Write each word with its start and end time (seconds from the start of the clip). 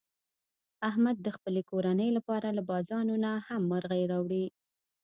احمد 0.89 1.17
د 1.21 1.27
خپلې 1.35 1.61
کورنۍ 1.71 2.09
لپاره 2.17 2.47
له 2.57 2.61
بازانونه 2.69 3.29
نه 3.37 3.41
هم 3.47 3.61
مرغۍ 3.71 4.03
راوړي. 4.11 4.45